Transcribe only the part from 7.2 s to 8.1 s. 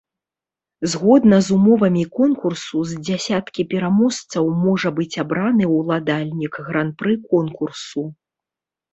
конкурсу.